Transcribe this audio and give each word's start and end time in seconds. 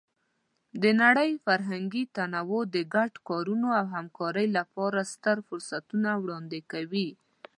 د 0.81 0.83
نړۍ 1.01 1.31
فرهنګي 1.45 2.03
تنوع 2.15 2.61
د 2.75 2.77
ګډو 2.93 3.19
کارونو 3.29 3.67
او 3.79 3.85
همکارۍ 3.95 4.47
لپاره 4.57 4.99
ستر 5.13 5.37
فرصتونه 5.47 6.09
وړاندې 6.23 6.59
کوي. 6.71 7.09